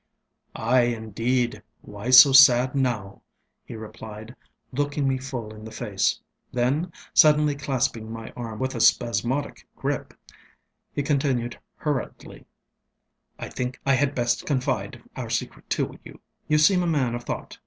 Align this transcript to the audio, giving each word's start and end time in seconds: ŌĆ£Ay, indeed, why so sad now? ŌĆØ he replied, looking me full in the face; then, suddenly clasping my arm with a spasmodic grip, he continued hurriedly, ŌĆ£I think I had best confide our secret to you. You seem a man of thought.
ŌĆ£Ay, 0.55 0.95
indeed, 0.97 1.61
why 1.81 2.09
so 2.09 2.31
sad 2.31 2.73
now? 2.73 3.17
ŌĆØ 3.21 3.21
he 3.65 3.75
replied, 3.75 4.35
looking 4.71 5.07
me 5.07 5.19
full 5.19 5.53
in 5.53 5.63
the 5.63 5.69
face; 5.69 6.19
then, 6.51 6.91
suddenly 7.13 7.53
clasping 7.53 8.11
my 8.11 8.31
arm 8.31 8.57
with 8.57 8.73
a 8.73 8.81
spasmodic 8.81 9.67
grip, 9.75 10.15
he 10.91 11.03
continued 11.03 11.59
hurriedly, 11.75 12.47
ŌĆ£I 13.39 13.53
think 13.53 13.79
I 13.85 13.93
had 13.93 14.15
best 14.15 14.47
confide 14.47 15.03
our 15.15 15.29
secret 15.29 15.69
to 15.69 15.99
you. 16.03 16.19
You 16.47 16.57
seem 16.57 16.81
a 16.81 16.87
man 16.87 17.13
of 17.13 17.25
thought. 17.25 17.59